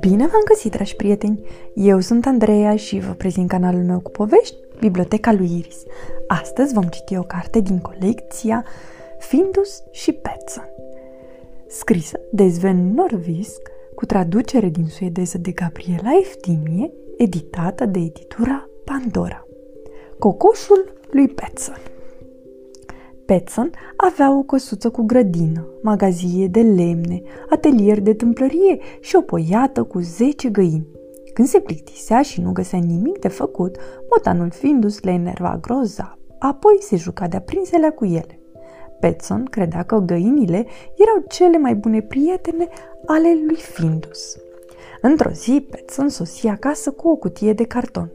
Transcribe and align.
Bine 0.00 0.26
v-am 0.26 0.42
găsit, 0.48 0.72
dragi 0.72 0.96
prieteni! 0.96 1.40
Eu 1.74 2.00
sunt 2.00 2.26
Andreea 2.26 2.76
și 2.76 2.98
vă 2.98 3.12
prezint 3.12 3.48
canalul 3.48 3.82
meu 3.82 4.00
cu 4.00 4.10
povești, 4.10 4.56
Biblioteca 4.78 5.32
lui 5.32 5.58
Iris. 5.58 5.82
Astăzi 6.26 6.74
vom 6.74 6.84
citi 6.84 7.16
o 7.16 7.22
carte 7.22 7.60
din 7.60 7.78
colecția 7.78 8.64
Findus 9.18 9.82
și 9.90 10.12
Petson, 10.12 10.68
scrisă 11.66 12.20
de 12.32 12.48
Sven 12.48 12.94
Norvisk, 12.94 13.70
cu 13.94 14.06
traducere 14.06 14.68
din 14.68 14.86
suedeză 14.86 15.38
de 15.38 15.50
Gabriela 15.50 16.10
Eftimie, 16.20 16.92
editată 17.16 17.84
de 17.84 17.98
editura 17.98 18.68
Pandora. 18.84 19.46
Cocoșul 20.18 20.92
lui 21.10 21.28
Petson 21.28 21.80
Petson 23.28 23.70
avea 23.96 24.36
o 24.36 24.42
căsuță 24.42 24.90
cu 24.90 25.02
grădină, 25.02 25.66
magazie 25.82 26.46
de 26.46 26.60
lemne, 26.60 27.22
atelier 27.50 28.00
de 28.00 28.14
tâmplărie 28.14 28.78
și 29.00 29.16
o 29.16 29.20
poiată 29.20 29.82
cu 29.82 29.98
zece 29.98 30.48
găini. 30.48 30.86
Când 31.34 31.48
se 31.48 31.60
plictisea 31.60 32.22
și 32.22 32.40
nu 32.40 32.52
găsea 32.52 32.78
nimic 32.78 33.18
de 33.18 33.28
făcut, 33.28 33.76
motanul 34.10 34.50
Findus 34.50 35.02
le 35.02 35.10
enerva 35.10 35.58
grozav, 35.60 36.18
apoi 36.38 36.76
se 36.80 36.96
juca 36.96 37.26
de-a 37.26 37.40
prinselea 37.40 37.92
cu 37.92 38.04
ele. 38.04 38.40
Petson 39.00 39.44
credea 39.44 39.82
că 39.82 39.98
găinile 39.98 40.66
erau 40.96 41.24
cele 41.28 41.58
mai 41.58 41.74
bune 41.74 42.00
prietene 42.00 42.68
ale 43.06 43.38
lui 43.46 43.56
Findus. 43.56 44.36
Într-o 45.00 45.30
zi, 45.30 45.66
Petson 45.70 46.08
sosi 46.08 46.46
acasă 46.46 46.90
cu 46.90 47.08
o 47.08 47.16
cutie 47.16 47.52
de 47.52 47.64
carton. 47.64 48.12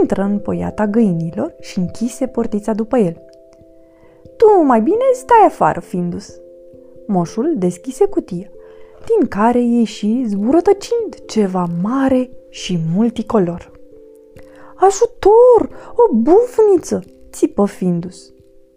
Intră 0.00 0.22
în 0.22 0.38
poiata 0.38 0.86
găinilor 0.86 1.54
și 1.60 1.78
închise 1.78 2.26
portița 2.26 2.72
după 2.72 2.98
el. 2.98 3.25
Tu 4.36 4.62
mai 4.64 4.80
bine 4.80 5.04
stai 5.14 5.46
afară, 5.46 5.80
Findus. 5.80 6.40
Moșul 7.06 7.54
deschise 7.56 8.04
cutia, 8.04 8.50
din 9.06 9.28
care 9.28 9.60
ieși 9.60 10.24
zburătăcind 10.26 11.24
ceva 11.26 11.66
mare 11.82 12.30
și 12.48 12.78
multicolor. 12.94 13.70
Ajutor! 14.76 15.92
O 15.96 16.14
bufniță! 16.14 17.02
țipă 17.32 17.66
Findus. 17.66 18.32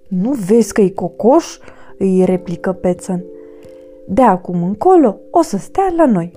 Nu 0.07 0.31
vezi 0.31 0.73
că 0.73 0.81
e 0.81 0.89
cocoș? 0.89 1.57
îi 1.97 2.25
replică 2.25 2.71
Pețăn. 2.71 3.23
De 4.07 4.21
acum 4.21 4.63
încolo 4.63 5.19
o 5.31 5.41
să 5.41 5.57
stea 5.57 5.93
la 5.97 6.05
noi. 6.05 6.31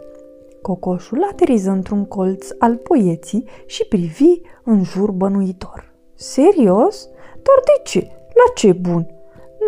Cocoșul 0.63 1.27
ateriză 1.31 1.71
într-un 1.71 2.05
colț 2.05 2.49
al 2.59 2.77
poieții 2.77 3.45
și 3.67 3.87
privi 3.87 4.41
în 4.65 4.83
jur 4.83 5.11
bănuitor. 5.11 5.93
Serios? 6.15 7.09
Dar 7.33 7.61
de 7.65 7.83
ce? 7.85 8.11
La 8.35 8.53
ce 8.55 8.73
bun? 8.73 9.07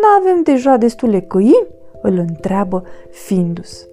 N-avem 0.01 0.43
deja 0.43 0.77
destule 0.77 1.21
căini? 1.21 1.67
Îl 2.01 2.17
întreabă 2.17 2.83
Findus. 3.09 3.87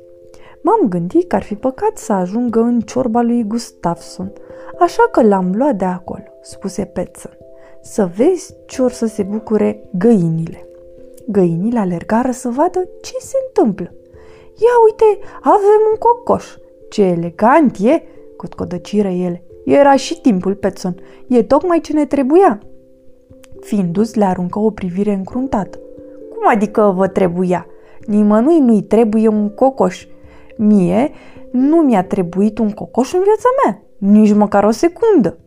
M-am 0.63 0.89
gândit 0.89 1.29
că 1.29 1.37
ar 1.37 1.43
fi 1.43 1.55
păcat 1.55 1.97
să 1.99 2.13
ajungă 2.13 2.61
în 2.61 2.81
ciorba 2.81 3.23
lui 3.23 3.45
Gustafson, 3.47 4.33
așa 4.79 5.09
că 5.13 5.23
l-am 5.23 5.53
luat 5.55 5.77
de 5.77 5.85
acolo, 5.85 6.25
spuse 6.43 6.85
Petson. 6.85 7.37
Să 7.81 8.11
vezi 8.17 8.55
ce 8.67 8.83
or 8.83 8.91
să 8.91 9.07
se 9.07 9.23
bucure 9.23 9.89
găinile. 9.99 10.67
Găinile 11.27 11.79
alergară 11.79 12.31
să 12.31 12.49
vadă 12.49 12.89
ce 13.03 13.13
se 13.19 13.37
întâmplă. 13.47 13.95
Ia 14.55 14.75
uite, 14.85 15.19
avem 15.41 15.81
un 15.91 15.99
cocoș. 15.99 16.55
Ce 16.91 17.03
elegant 17.03 17.77
e, 17.81 18.03
cotcodăciră 18.37 19.09
ele. 19.09 19.45
Era 19.65 19.97
și 19.97 20.21
timpul, 20.21 20.55
Petson. 20.55 20.95
E 21.29 21.43
tocmai 21.43 21.81
ce 21.81 21.93
ne 21.93 22.07
trebuia. 22.07 22.61
Findus 23.63 24.15
le 24.15 24.25
aruncă 24.25 24.59
o 24.59 24.71
privire 24.71 25.13
încruntată. 25.13 25.79
Cum 26.31 26.49
adică 26.49 26.93
vă 26.97 27.07
trebuia? 27.07 27.67
Nimănui 28.07 28.59
nu-i 28.59 28.83
trebuie 28.83 29.29
un 29.29 29.49
cocoș. 29.55 30.07
Mie 30.57 31.11
nu 31.51 31.77
mi-a 31.77 32.05
trebuit 32.05 32.59
un 32.59 32.71
cocoș 32.71 33.13
în 33.13 33.21
viața 33.23 33.49
mea, 33.65 33.83
nici 33.99 34.35
măcar 34.35 34.65
o 34.65 34.71
secundă. 34.71 35.39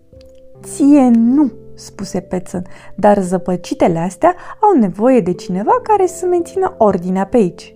Ție 0.63 1.09
nu, 1.13 1.51
spuse 1.73 2.19
Pețăn, 2.19 2.63
dar 2.95 3.21
zăpăcitele 3.21 3.99
astea 3.99 4.35
au 4.61 4.79
nevoie 4.79 5.19
de 5.19 5.33
cineva 5.33 5.79
care 5.83 6.05
să 6.05 6.25
mențină 6.25 6.75
ordinea 6.77 7.25
pe 7.25 7.37
aici. 7.37 7.75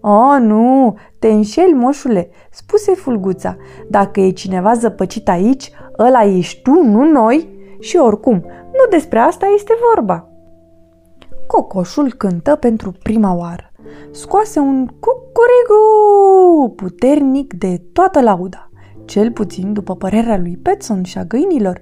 Oh, 0.00 0.36
nu, 0.40 0.96
te 1.18 1.28
înșeli, 1.28 1.72
moșule, 1.72 2.30
spuse 2.50 2.94
Fulguța. 2.94 3.56
Dacă 3.88 4.20
e 4.20 4.30
cineva 4.30 4.74
zăpăcit 4.74 5.28
aici, 5.28 5.70
ăla 5.98 6.22
ești 6.22 6.62
tu, 6.62 6.70
nu 6.70 7.10
noi. 7.10 7.56
Și 7.80 7.96
oricum, 7.96 8.44
nu 8.78 8.90
despre 8.90 9.18
asta 9.18 9.46
este 9.46 9.72
vorba. 9.94 10.28
Cocoșul 11.46 12.12
cântă 12.12 12.56
pentru 12.56 12.92
prima 13.02 13.34
oară. 13.34 13.72
Scoase 14.10 14.58
un 14.58 14.86
cucurigu 14.86 16.72
puternic 16.76 17.54
de 17.54 17.82
toată 17.92 18.20
lauda. 18.20 18.70
Cel 19.04 19.32
puțin, 19.32 19.72
după 19.72 19.96
părerea 19.96 20.38
lui 20.38 20.56
Petson 20.56 21.02
și 21.02 21.18
a 21.18 21.24
găinilor, 21.24 21.80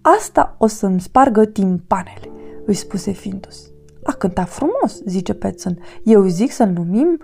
asta 0.00 0.56
o 0.58 0.66
să-mi 0.66 1.00
spargă 1.00 1.44
timpanele, 1.44 2.30
îi 2.66 2.74
spuse 2.74 3.10
Findus. 3.10 3.70
A 4.02 4.12
cântat 4.12 4.48
frumos, 4.48 5.02
zice 5.04 5.34
Petson. 5.34 5.78
Eu 6.02 6.26
zic 6.26 6.50
să-l 6.50 6.68
numim 6.68 7.20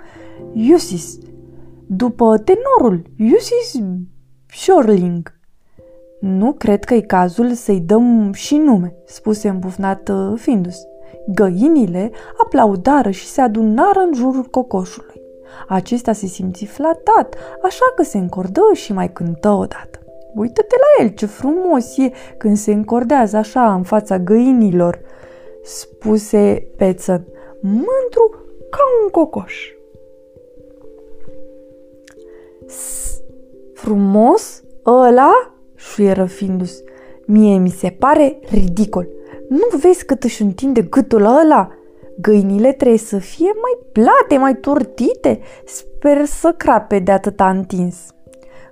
Iusis, 0.52 1.18
după 1.86 2.38
tenorul 2.38 3.02
Iusis 3.16 3.82
Shorling. 4.46 5.40
Nu 6.22 6.52
cred 6.52 6.84
că 6.84 6.94
e 6.94 7.00
cazul 7.00 7.52
să-i 7.52 7.80
dăm 7.80 8.32
și 8.32 8.56
nume, 8.56 8.94
spuse 9.04 9.48
îmbufnat 9.48 10.08
uh, 10.08 10.32
Findus. 10.36 10.76
Găinile 11.34 12.10
aplaudară 12.44 13.10
și 13.10 13.26
se 13.26 13.40
adunară 13.40 13.98
în 13.98 14.14
jurul 14.14 14.42
cocoșului. 14.42 15.20
Acesta 15.68 16.12
se 16.12 16.26
simți 16.26 16.64
flatat, 16.64 17.34
așa 17.62 17.92
că 17.96 18.02
se 18.02 18.18
încordă 18.18 18.60
și 18.72 18.92
mai 18.92 19.12
cântă 19.12 19.48
odată. 19.48 19.98
Uită-te 20.34 20.76
la 20.78 21.04
el, 21.04 21.10
ce 21.10 21.26
frumos 21.26 21.96
e 21.96 22.12
când 22.38 22.56
se 22.56 22.72
încordează 22.72 23.36
așa 23.36 23.74
în 23.74 23.82
fața 23.82 24.18
găinilor, 24.18 25.00
spuse 25.62 26.66
Pețăn, 26.76 27.24
mândru 27.60 28.44
ca 28.70 28.82
un 29.02 29.08
cocoș. 29.10 29.72
Frumos? 33.74 34.62
Ăla? 34.86 35.52
Șuieră 35.82 36.24
Findus. 36.24 36.82
Mie 37.26 37.58
mi 37.58 37.70
se 37.70 37.96
pare 37.98 38.38
ridicol. 38.50 39.08
Nu 39.48 39.78
vezi 39.78 40.04
cât 40.04 40.24
își 40.24 40.42
întinde 40.42 40.82
gâtul 40.82 41.24
ăla? 41.24 41.68
Găinile 42.20 42.72
trebuie 42.72 42.98
să 42.98 43.18
fie 43.18 43.50
mai 43.62 43.86
plate, 43.92 44.36
mai 44.38 44.54
tortite. 44.54 45.40
Sper 45.64 46.24
să 46.24 46.54
crape 46.56 46.98
de 46.98 47.12
atâta 47.12 47.48
întins. 47.48 47.96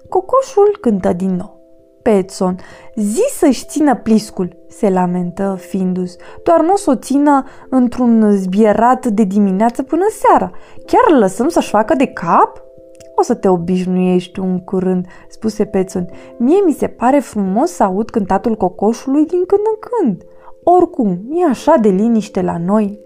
Cocoșul 0.09 0.79
cântă 0.81 1.13
din 1.13 1.37
nou. 1.37 1.59
Petson, 2.03 2.57
zi 2.95 3.25
să-și 3.39 3.65
țină 3.67 3.97
pliscul, 3.97 4.57
se 4.69 4.91
lamentă 4.91 5.57
Findus, 5.59 6.17
doar 6.43 6.61
nu 6.61 6.73
o 6.73 6.77
să 6.77 6.91
o 6.91 6.95
țină 6.95 7.45
într-un 7.69 8.37
zbierat 8.37 9.07
de 9.07 9.23
dimineață 9.23 9.83
până 9.83 10.05
seara. 10.11 10.51
Chiar 10.87 11.03
îl 11.13 11.19
lăsăm 11.19 11.49
să-și 11.49 11.69
facă 11.69 11.95
de 11.95 12.07
cap? 12.07 12.63
O 13.21 13.23
să 13.23 13.35
te 13.35 13.49
obișnuiești 13.49 14.41
un 14.41 14.59
curând, 14.59 15.07
spuse 15.29 15.65
Petson. 15.65 16.09
Mie 16.39 16.63
mi 16.65 16.73
se 16.73 16.87
pare 16.87 17.19
frumos 17.19 17.71
să 17.71 17.83
aud 17.83 18.11
cântatul 18.11 18.57
cocoșului 18.57 19.27
din 19.27 19.45
când 19.47 19.61
în 19.65 19.79
când. 19.81 20.23
Oricum, 20.65 21.21
e 21.31 21.45
așa 21.45 21.77
de 21.77 21.89
liniște 21.89 22.43
la 22.43 22.59
noi. 22.59 23.01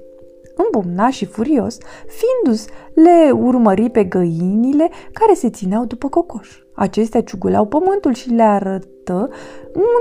Îmbumna 0.57 1.11
și 1.11 1.25
furios, 1.25 1.79
Findus 2.07 2.67
le 2.95 3.31
urmări 3.31 3.91
pe 3.91 4.05
găinile 4.05 4.91
care 5.13 5.35
se 5.35 5.51
țineau 5.51 5.85
după 5.85 6.09
cocoș. 6.09 6.59
Acestea 6.75 7.23
ciuguleau 7.23 7.67
pământul 7.67 8.13
și 8.13 8.31
le 8.31 8.43
arătă 8.43 9.29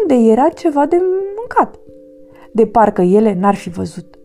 unde 0.01 0.31
era 0.31 0.49
ceva 0.49 0.85
de 0.85 0.97
mâncat. 1.35 1.79
De 2.51 2.65
parcă 2.65 3.01
ele 3.01 3.37
n-ar 3.39 3.55
fi 3.55 3.69
văzut. 3.69 4.15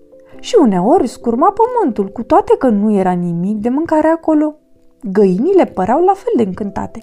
Și 0.41 0.57
uneori 0.61 1.07
scurma 1.07 1.53
pământul, 1.53 2.09
cu 2.09 2.23
toate 2.23 2.55
că 2.59 2.69
nu 2.69 2.93
era 2.93 3.13
nimic 3.13 3.57
de 3.57 3.69
mâncare 3.69 4.09
acolo. 4.09 4.59
Găinile 5.03 5.65
păreau 5.65 6.05
la 6.05 6.13
fel 6.13 6.33
de 6.37 6.43
încântate. 6.43 7.01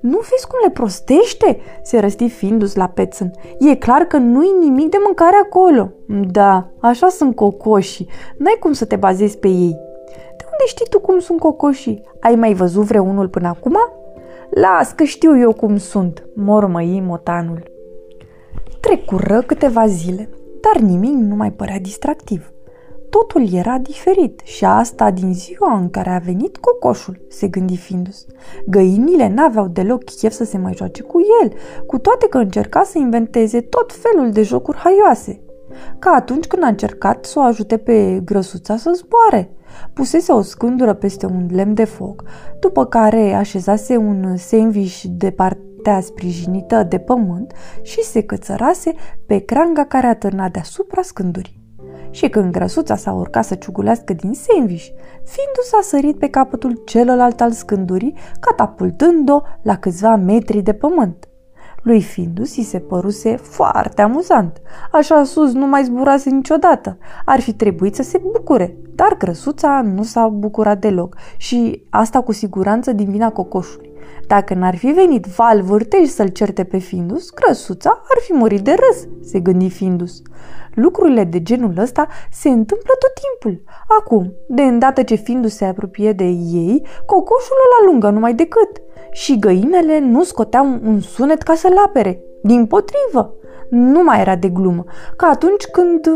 Nu 0.00 0.16
vezi 0.16 0.46
cum 0.48 0.58
le 0.64 0.70
prostește?" 0.70 1.60
se 1.82 1.98
răsti 1.98 2.28
Findus 2.28 2.74
la 2.74 2.88
Pețân. 2.88 3.30
E 3.58 3.74
clar 3.74 4.02
că 4.02 4.16
nu-i 4.16 4.56
nimic 4.60 4.88
de 4.90 4.96
mâncare 5.04 5.36
acolo." 5.44 5.90
Da, 6.30 6.70
așa 6.78 7.08
sunt 7.08 7.34
cocoșii. 7.34 8.08
N-ai 8.38 8.56
cum 8.60 8.72
să 8.72 8.84
te 8.84 8.96
bazezi 8.96 9.38
pe 9.38 9.48
ei." 9.48 9.76
De 10.36 10.44
unde 10.44 10.64
știi 10.66 10.86
tu 10.90 11.00
cum 11.00 11.18
sunt 11.18 11.38
cocoșii? 11.38 12.02
Ai 12.20 12.34
mai 12.34 12.54
văzut 12.54 12.84
vreunul 12.84 13.28
până 13.28 13.48
acum?" 13.48 13.76
Las 14.50 14.92
că 14.92 15.04
știu 15.04 15.38
eu 15.38 15.52
cum 15.52 15.76
sunt," 15.76 16.26
mormăi 16.34 17.02
motanul. 17.06 17.62
Trecură 18.80 19.42
câteva 19.46 19.86
zile, 19.86 20.28
dar 20.60 20.82
nimic 20.82 21.12
nu 21.12 21.36
mai 21.36 21.52
părea 21.52 21.78
distractiv. 21.78 22.50
Totul 23.10 23.52
era 23.52 23.78
diferit 23.78 24.40
și 24.44 24.64
asta 24.64 25.10
din 25.10 25.34
ziua 25.34 25.78
în 25.78 25.90
care 25.90 26.10
a 26.10 26.18
venit 26.18 26.56
cocoșul, 26.56 27.26
se 27.28 27.48
gândi 27.48 27.76
Findus. 27.76 28.26
Găinile 28.66 29.28
n-aveau 29.28 29.68
deloc 29.68 30.04
chef 30.04 30.32
să 30.32 30.44
se 30.44 30.58
mai 30.58 30.74
joace 30.74 31.02
cu 31.02 31.20
el, 31.42 31.52
cu 31.86 31.98
toate 31.98 32.26
că 32.28 32.38
încerca 32.38 32.82
să 32.82 32.98
inventeze 32.98 33.60
tot 33.60 33.92
felul 33.92 34.30
de 34.30 34.42
jocuri 34.42 34.78
haioase. 34.78 35.40
ca 35.98 36.10
atunci 36.10 36.46
când 36.46 36.62
a 36.62 36.66
încercat 36.66 37.24
să 37.24 37.38
o 37.38 37.42
ajute 37.42 37.76
pe 37.76 38.20
grăsuța 38.24 38.76
să 38.76 38.92
zboare. 38.94 39.50
Pusese 39.92 40.32
o 40.32 40.40
scândură 40.40 40.94
peste 40.94 41.26
un 41.26 41.46
lemn 41.50 41.74
de 41.74 41.84
foc, 41.84 42.24
după 42.60 42.86
care 42.86 43.32
așezase 43.32 43.96
un 43.96 44.36
sandwich 44.36 45.02
de 45.08 45.30
partea 45.30 46.00
sprijinită 46.00 46.82
de 46.82 46.98
pământ 46.98 47.52
și 47.82 48.02
se 48.02 48.22
cățărase 48.22 48.94
pe 49.26 49.38
cranga 49.38 49.84
care 49.84 50.06
atârna 50.06 50.48
deasupra 50.48 51.02
scândurii. 51.02 51.65
Și 52.16 52.28
când 52.28 52.52
grăsuța 52.52 52.96
s-a 52.96 53.12
urcat 53.12 53.44
să 53.44 53.54
ciugulească 53.54 54.12
din 54.12 54.32
sandwich, 54.32 54.86
fiindu 55.24 55.60
s-a 55.62 55.78
sărit 55.82 56.18
pe 56.18 56.28
capătul 56.28 56.82
celălalt 56.84 57.40
al 57.40 57.52
scândurii, 57.52 58.14
catapultând-o 58.40 59.40
la 59.62 59.76
câțiva 59.76 60.16
metri 60.16 60.60
de 60.60 60.72
pământ. 60.72 61.28
Lui 61.82 62.02
Findus 62.02 62.56
i 62.56 62.62
se 62.62 62.78
păruse 62.78 63.36
foarte 63.36 64.02
amuzant. 64.02 64.60
Așa 64.92 65.24
sus 65.24 65.52
nu 65.52 65.66
mai 65.66 65.84
zburase 65.84 66.30
niciodată. 66.30 66.98
Ar 67.24 67.40
fi 67.40 67.52
trebuit 67.52 67.94
să 67.94 68.02
se 68.02 68.20
bucure, 68.32 68.76
dar 68.94 69.16
grăsuța 69.16 69.82
nu 69.94 70.02
s-a 70.02 70.28
bucurat 70.28 70.78
deloc 70.78 71.16
și 71.36 71.82
asta 71.90 72.20
cu 72.20 72.32
siguranță 72.32 72.92
din 72.92 73.10
vina 73.10 73.30
cocoșului. 73.30 73.90
Dacă 74.26 74.54
n-ar 74.54 74.76
fi 74.76 74.86
venit 74.86 75.26
val 75.26 75.62
vârtej 75.62 76.08
să-l 76.08 76.28
certe 76.28 76.64
pe 76.64 76.78
Findus, 76.78 77.30
grăsuța 77.30 77.90
ar 77.90 78.18
fi 78.20 78.32
murit 78.32 78.60
de 78.60 78.70
râs, 78.70 79.06
se 79.22 79.40
gândi 79.40 79.68
Findus. 79.68 80.22
Lucrurile 80.74 81.24
de 81.24 81.42
genul 81.42 81.74
ăsta 81.78 82.08
se 82.30 82.48
întâmplă 82.48 82.92
tot 82.98 83.10
timpul. 83.22 83.62
Acum, 84.00 84.32
de 84.48 84.62
îndată 84.62 85.02
ce 85.02 85.14
Findus 85.14 85.54
se 85.54 85.64
apropie 85.64 86.12
de 86.12 86.24
ei, 86.24 86.86
cocoșul 87.06 87.56
îl 87.56 87.86
alungă 87.86 88.10
numai 88.10 88.34
decât. 88.34 88.70
Și 89.10 89.38
găinele 89.38 89.98
nu 89.98 90.22
scoteau 90.22 90.66
un 90.84 91.00
sunet 91.00 91.42
ca 91.42 91.54
să-l 91.54 91.76
apere. 91.86 92.20
Din 92.42 92.66
potrivă, 92.66 93.34
nu 93.70 94.02
mai 94.02 94.20
era 94.20 94.36
de 94.36 94.48
glumă, 94.48 94.84
ca 95.16 95.26
atunci 95.26 95.66
când 95.66 96.06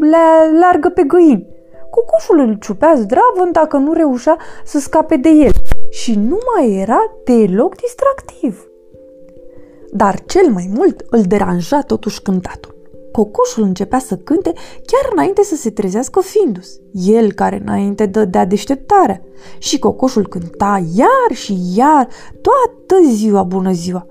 le 0.00 0.58
largă 0.60 0.88
pe 0.88 1.02
găini. 1.02 1.53
Cocoșul 1.94 2.38
îl 2.38 2.58
ciupea 2.60 2.94
zdravă 2.96 3.48
dacă 3.52 3.76
nu 3.76 3.92
reușea 3.92 4.38
să 4.64 4.78
scape 4.78 5.16
de 5.16 5.28
el 5.28 5.52
și 5.90 6.14
nu 6.14 6.38
mai 6.54 6.74
era 6.74 6.98
deloc 7.24 7.76
distractiv. 7.76 8.68
Dar 9.92 10.24
cel 10.24 10.50
mai 10.52 10.70
mult 10.74 11.04
îl 11.10 11.22
deranja 11.22 11.80
totuși 11.80 12.22
cântatul. 12.22 12.74
Cocoșul 13.12 13.62
începea 13.62 13.98
să 13.98 14.16
cânte 14.16 14.52
chiar 14.86 15.12
înainte 15.12 15.42
să 15.42 15.54
se 15.54 15.70
trezească 15.70 16.20
Findus, 16.20 16.80
el 16.92 17.32
care 17.32 17.60
înainte 17.64 18.06
dădea 18.06 18.44
deșteptarea. 18.44 19.22
Și 19.58 19.78
cocoșul 19.78 20.28
cânta 20.28 20.82
iar 20.94 21.36
și 21.36 21.56
iar 21.76 22.08
toată 22.40 23.02
ziua 23.06 23.42
bună 23.42 23.72
ziua. 23.72 24.06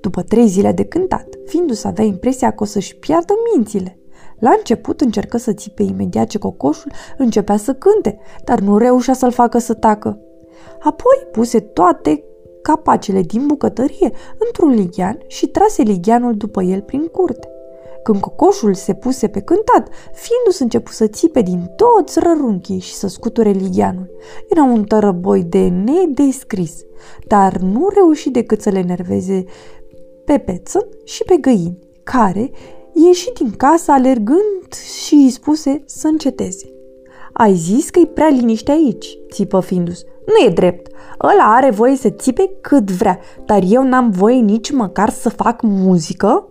După 0.00 0.22
trei 0.22 0.46
zile 0.46 0.72
de 0.72 0.84
cântat, 0.84 1.28
Findus 1.46 1.84
avea 1.84 2.04
impresia 2.04 2.50
că 2.50 2.62
o 2.62 2.66
să-și 2.66 2.96
piardă 2.96 3.34
mințile. 3.54 3.97
La 4.38 4.50
început 4.56 5.00
încercă 5.00 5.36
să 5.36 5.52
țipe 5.52 5.82
imediat 5.82 6.26
ce 6.26 6.38
cocoșul 6.38 6.92
începea 7.18 7.56
să 7.56 7.74
cânte, 7.74 8.18
dar 8.44 8.60
nu 8.60 8.78
reușea 8.78 9.14
să-l 9.14 9.30
facă 9.30 9.58
să 9.58 9.74
tacă. 9.74 10.18
Apoi 10.78 11.26
puse 11.32 11.60
toate 11.60 12.24
capacele 12.62 13.20
din 13.20 13.46
bucătărie 13.46 14.12
într-un 14.38 14.70
lighean 14.70 15.18
și 15.26 15.46
trase 15.46 15.82
ligheanul 15.82 16.36
după 16.36 16.62
el 16.62 16.82
prin 16.82 17.06
curte. 17.06 17.48
Când 18.02 18.20
cocoșul 18.20 18.74
se 18.74 18.94
puse 18.94 19.28
pe 19.28 19.40
cântat, 19.40 19.88
fiindu-se 20.12 20.62
început 20.62 20.92
să 20.92 21.06
țipe 21.06 21.40
din 21.40 21.70
toți 21.76 22.18
rărunchii 22.18 22.78
și 22.78 22.94
să 22.94 23.06
scuture 23.06 23.50
ligheanul. 23.50 24.10
Era 24.48 24.62
un 24.62 24.84
tărăboi 24.84 25.42
de 25.42 25.68
nedescris, 25.68 26.82
dar 27.26 27.56
nu 27.56 27.88
reuși 27.94 28.30
decât 28.30 28.60
să 28.60 28.70
le 28.70 28.82
nerveze 28.82 29.44
pe 30.24 30.38
peță 30.38 30.88
și 31.04 31.24
pe 31.24 31.36
găini, 31.36 31.78
care 32.02 32.50
ieși 33.06 33.32
din 33.32 33.50
casă 33.50 33.90
alergând 33.92 34.72
și 35.04 35.14
îi 35.14 35.30
spuse 35.30 35.82
să 35.86 36.06
înceteze. 36.06 36.72
Ai 37.32 37.54
zis 37.54 37.90
că 37.90 37.98
e 37.98 38.06
prea 38.06 38.28
liniște 38.28 38.70
aici, 38.70 39.18
țipă 39.32 39.60
Findus. 39.60 40.04
Nu 40.26 40.46
e 40.46 40.48
drept. 40.48 40.90
Ăla 41.22 41.54
are 41.54 41.70
voie 41.70 41.96
să 41.96 42.08
țipe 42.10 42.50
cât 42.60 42.90
vrea, 42.90 43.18
dar 43.44 43.62
eu 43.68 43.82
n-am 43.82 44.10
voie 44.10 44.40
nici 44.40 44.70
măcar 44.70 45.10
să 45.10 45.28
fac 45.28 45.62
muzică? 45.62 46.48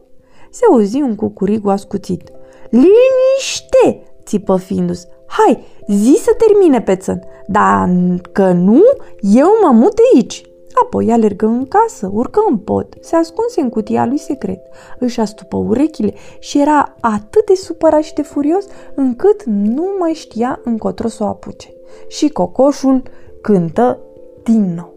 Se 0.49 0.61
auzi 0.71 1.01
un 1.01 1.15
cucurigu 1.15 1.69
ascuțit. 1.69 2.31
Liniște! 2.69 4.03
țipă 4.25 4.57
Findus. 4.57 5.05
Hai, 5.27 5.63
zi 5.87 6.17
să 6.21 6.31
termine 6.37 6.81
pețăn, 6.81 7.23
dar 7.47 7.89
că 8.31 8.51
nu, 8.51 8.81
eu 9.19 9.49
mă 9.63 9.71
mut 9.71 9.93
aici. 10.13 10.43
Apoi 10.83 11.11
alergă 11.11 11.45
în 11.45 11.65
casă, 11.65 12.09
urcă 12.13 12.39
în 12.49 12.57
pod, 12.57 12.87
se 12.99 13.15
ascunse 13.15 13.61
în 13.61 13.69
cutia 13.69 14.05
lui 14.05 14.17
secret, 14.17 14.61
își 14.99 15.19
astupă 15.19 15.57
urechile 15.57 16.13
și 16.39 16.59
era 16.59 16.95
atât 17.01 17.45
de 17.45 17.55
supărat 17.55 18.03
și 18.03 18.13
de 18.13 18.21
furios 18.21 18.65
încât 18.95 19.43
nu 19.43 19.85
mai 19.99 20.11
știa 20.13 20.59
încotro 20.63 21.07
să 21.07 21.23
o 21.23 21.27
apuce. 21.27 21.73
Și 22.07 22.29
cocoșul 22.29 23.03
cântă 23.41 23.99
din 24.43 24.73
nou. 24.75 24.93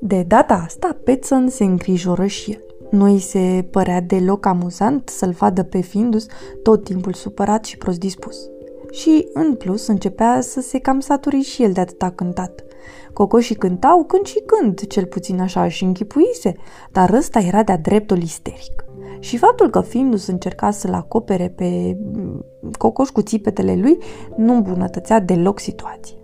De 0.00 0.24
data 0.28 0.62
asta, 0.66 0.96
Petson 1.04 1.48
se 1.48 1.64
îngrijoră 1.64 2.26
și 2.26 2.50
el. 2.50 2.64
Nu 2.90 3.04
îi 3.04 3.18
se 3.18 3.68
părea 3.70 4.00
deloc 4.00 4.46
amuzant 4.46 5.08
să-l 5.08 5.30
vadă 5.30 5.62
pe 5.62 5.80
Findus 5.80 6.26
tot 6.62 6.84
timpul 6.84 7.12
supărat 7.12 7.64
și 7.64 7.76
prost 7.76 7.98
dispus. 7.98 8.50
Și, 8.90 9.28
în 9.32 9.54
plus, 9.54 9.86
începea 9.86 10.40
să 10.40 10.60
se 10.60 10.78
cam 10.78 11.00
saturi 11.00 11.40
și 11.40 11.62
el 11.62 11.72
de 11.72 11.80
atâta 11.80 12.10
cântat. 12.10 12.64
Cocoșii 13.12 13.54
cântau 13.54 14.04
când 14.04 14.26
și 14.26 14.42
când, 14.46 14.86
cel 14.86 15.06
puțin 15.06 15.40
așa 15.40 15.68
și 15.68 15.84
închipuise, 15.84 16.56
dar 16.92 17.12
ăsta 17.12 17.38
era 17.38 17.62
de-a 17.62 17.76
dreptul 17.76 18.22
isteric. 18.22 18.84
Și 19.18 19.36
faptul 19.36 19.70
că 19.70 19.80
Findus 19.80 20.26
încerca 20.26 20.70
să-l 20.70 20.92
acopere 20.92 21.48
pe 21.48 21.96
mm, 22.14 22.44
Cocoș 22.78 23.08
cu 23.08 23.22
țipetele 23.22 23.76
lui 23.76 23.98
nu 24.36 24.54
îmbunătățea 24.54 25.20
deloc 25.20 25.58
situația. 25.58 26.14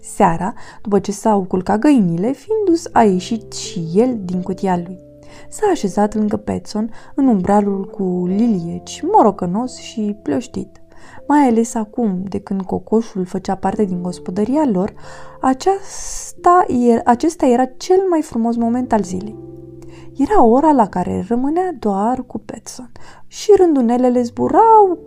Seara, 0.00 0.54
după 0.82 0.98
ce 0.98 1.12
s-au 1.12 1.44
culcat 1.44 1.78
găinile, 1.78 2.32
Findus 2.32 2.88
a 2.92 3.02
ieșit 3.02 3.52
și 3.52 3.86
el 3.94 4.18
din 4.24 4.42
cutia 4.42 4.76
lui. 4.76 4.98
S-a 5.48 5.66
așezat 5.70 6.14
lângă 6.14 6.36
Petson, 6.36 6.90
în 7.14 7.26
umbralul 7.26 7.84
cu 7.84 8.24
lilieci, 8.26 9.02
morocănos 9.02 9.76
și 9.76 10.16
plăștit. 10.22 10.80
Mai 11.28 11.46
ales 11.46 11.74
acum, 11.74 12.22
de 12.28 12.38
când 12.38 12.62
cocoșul 12.62 13.24
făcea 13.24 13.54
parte 13.54 13.84
din 13.84 14.02
gospodăria 14.02 14.64
lor, 14.72 14.92
aceasta, 15.40 16.66
acesta 17.04 17.46
era 17.46 17.64
cel 17.64 18.00
mai 18.10 18.22
frumos 18.22 18.56
moment 18.56 18.92
al 18.92 19.02
zilei. 19.02 19.36
Era 20.16 20.44
ora 20.44 20.72
la 20.72 20.88
care 20.88 21.24
rămânea 21.28 21.76
doar 21.78 22.22
cu 22.26 22.38
Petson 22.38 22.92
și 23.26 23.52
rândunelele 23.56 24.22
zburau 24.22 24.98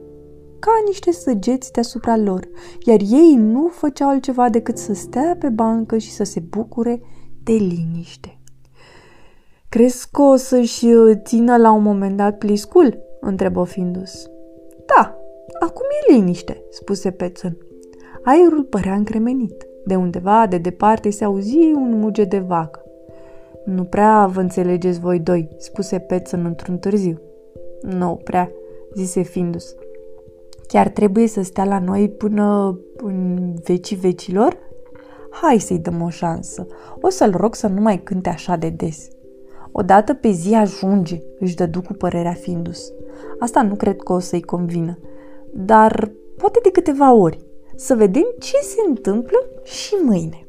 ca 0.60 0.72
niște 0.86 1.12
săgeți 1.12 1.72
deasupra 1.72 2.18
lor, 2.18 2.50
iar 2.86 3.00
ei 3.00 3.36
nu 3.36 3.68
făceau 3.68 4.10
altceva 4.10 4.50
decât 4.50 4.78
să 4.78 4.94
stea 4.94 5.36
pe 5.40 5.50
bancă 5.50 5.98
și 5.98 6.12
să 6.12 6.24
se 6.24 6.40
bucure 6.40 7.02
de 7.44 7.52
liniște. 7.52 8.40
Crezi 9.69 10.07
că 10.12 10.21
o 10.21 10.35
să-și 10.35 10.85
uh, 10.85 11.18
țină 11.24 11.57
la 11.57 11.71
un 11.71 11.83
moment 11.83 12.18
dat 12.18 12.38
pliscul?" 12.38 13.00
întrebă 13.21 13.64
Findus. 13.64 14.30
Da, 14.85 15.19
acum 15.59 15.85
e 16.07 16.13
liniște," 16.13 16.63
spuse 16.69 17.11
Pețăn. 17.11 17.57
Aerul 18.23 18.63
părea 18.63 18.94
încremenit. 18.94 19.68
De 19.85 19.95
undeva, 19.95 20.45
de 20.49 20.57
departe, 20.57 21.09
se 21.09 21.23
auzi 21.23 21.71
un 21.75 21.99
muge 21.99 22.23
de 22.23 22.39
vacă. 22.39 22.83
Nu 23.66 23.83
prea 23.83 24.25
vă 24.25 24.39
înțelegeți 24.39 24.99
voi 24.99 25.19
doi," 25.19 25.49
spuse 25.57 25.99
Pețăn 25.99 26.45
într-un 26.45 26.78
târziu. 26.78 27.21
Nu 27.81 28.19
prea," 28.23 28.51
zise 28.95 29.21
Findus. 29.21 29.75
Chiar 30.68 30.87
trebuie 30.87 31.28
să 31.28 31.42
stea 31.42 31.66
la 31.66 31.80
noi 31.80 32.09
până 32.09 32.80
în 32.97 33.54
vecii 33.63 33.95
vecilor? 33.95 34.57
Hai 35.31 35.59
să-i 35.59 35.80
dăm 35.80 36.01
o 36.01 36.09
șansă. 36.09 36.68
O 37.01 37.09
să-l 37.09 37.31
rog 37.35 37.56
să 37.56 37.68
nu 37.68 37.81
mai 37.81 38.04
cânte 38.04 38.30
așa 38.30 38.56
de 38.56 38.69
des. 38.69 39.07
Odată 39.71 40.13
pe 40.13 40.30
zi 40.30 40.54
ajunge, 40.54 41.21
își 41.39 41.56
dădu 41.56 41.81
cu 41.81 41.94
părerea 41.94 42.33
Findus. 42.33 42.94
Asta 43.39 43.61
nu 43.61 43.75
cred 43.75 43.95
că 43.95 44.13
o 44.13 44.19
să-i 44.19 44.42
convină, 44.42 44.99
dar 45.54 46.12
poate 46.38 46.60
de 46.64 46.70
câteva 46.72 47.14
ori. 47.14 47.40
Să 47.76 47.96
vedem 47.96 48.26
ce 48.40 48.58
se 48.62 48.82
întâmplă 48.88 49.38
și 49.64 49.94
mâine. 50.04 50.48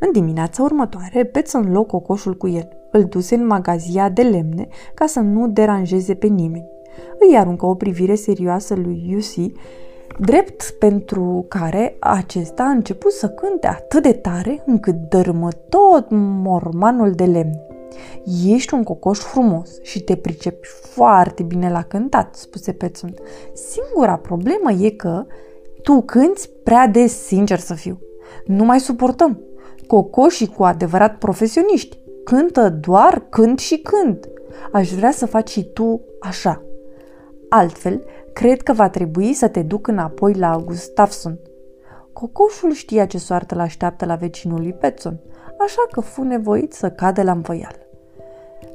În 0.00 0.12
dimineața 0.12 0.62
următoare, 0.62 1.24
Petson 1.24 1.72
luă 1.72 1.84
cocoșul 1.84 2.36
cu 2.36 2.48
el. 2.48 2.68
Îl 2.92 3.04
duse 3.04 3.34
în 3.34 3.46
magazia 3.46 4.08
de 4.08 4.22
lemne 4.22 4.68
ca 4.94 5.06
să 5.06 5.20
nu 5.20 5.48
deranjeze 5.48 6.14
pe 6.14 6.26
nimeni. 6.26 6.68
Îi 7.18 7.36
aruncă 7.36 7.66
o 7.66 7.74
privire 7.74 8.14
serioasă 8.14 8.74
lui 8.74 9.04
Yusi, 9.08 9.52
drept 10.18 10.70
pentru 10.78 11.44
care 11.48 11.96
acesta 12.00 12.62
a 12.62 12.70
început 12.70 13.12
să 13.12 13.28
cânte 13.28 13.66
atât 13.66 14.02
de 14.02 14.12
tare 14.12 14.62
încât 14.66 14.94
dărâmă 14.94 15.48
tot 15.68 16.06
mormanul 16.10 17.10
de 17.10 17.24
lemne. 17.24 17.69
Ești 18.46 18.74
un 18.74 18.82
cocoș 18.82 19.18
frumos 19.18 19.82
și 19.82 20.00
te 20.00 20.16
pricepi 20.16 20.68
foarte 20.68 21.42
bine 21.42 21.70
la 21.70 21.82
cântat, 21.82 22.34
spuse 22.34 22.72
Petson. 22.72 23.14
Singura 23.52 24.16
problemă 24.16 24.70
e 24.72 24.90
că 24.90 25.26
tu 25.82 26.00
cânți 26.00 26.50
prea 26.64 26.86
des, 26.86 27.24
sincer 27.24 27.58
să 27.58 27.74
fiu. 27.74 27.98
Nu 28.44 28.64
mai 28.64 28.80
suportăm. 28.80 29.40
Cocoșii 29.86 30.46
cu 30.46 30.62
adevărat 30.62 31.18
profesioniști 31.18 31.98
cântă 32.24 32.68
doar 32.68 33.26
cânt 33.28 33.58
și 33.58 33.78
cânt. 33.78 34.28
Aș 34.72 34.90
vrea 34.90 35.10
să 35.10 35.26
faci 35.26 35.50
și 35.50 35.64
tu 35.64 36.00
așa. 36.20 36.62
Altfel, 37.48 38.04
cred 38.32 38.62
că 38.62 38.72
va 38.72 38.88
trebui 38.88 39.32
să 39.32 39.48
te 39.48 39.62
duc 39.62 39.86
înapoi 39.86 40.34
la 40.34 40.62
Gustafson. 40.64 41.38
Cocoșul 42.12 42.72
știa 42.72 43.06
ce 43.06 43.18
soartă 43.18 43.54
l 43.54 43.58
așteaptă 43.58 44.04
la 44.04 44.14
vecinul 44.14 44.60
lui 44.60 44.72
Petson, 44.72 45.20
așa 45.60 45.82
că 45.90 46.00
fu 46.00 46.22
nevoit 46.22 46.72
să 46.72 46.90
cadă 46.90 47.22
la 47.22 47.32
învoială. 47.32 47.78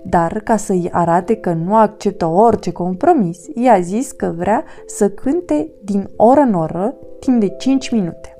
Dar, 0.03 0.39
ca 0.43 0.57
să-i 0.57 0.89
arate 0.91 1.35
că 1.35 1.53
nu 1.53 1.75
acceptă 1.75 2.25
orice 2.25 2.71
compromis, 2.71 3.45
i-a 3.53 3.79
zis 3.79 4.11
că 4.11 4.33
vrea 4.37 4.63
să 4.85 5.09
cânte 5.09 5.69
din 5.83 6.09
oră 6.15 6.39
în 6.39 6.53
oră 6.53 6.95
timp 7.19 7.39
de 7.39 7.49
5 7.49 7.89
minute. 7.89 8.37